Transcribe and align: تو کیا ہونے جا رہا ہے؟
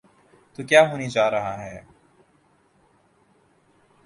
تو 0.55 0.63
کیا 0.63 0.81
ہونے 0.89 1.07
جا 1.09 1.29
رہا 1.31 1.53
ہے؟ 1.63 1.81